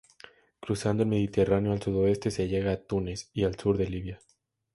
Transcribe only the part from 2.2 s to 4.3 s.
se llega a Túnez y al sur Libia.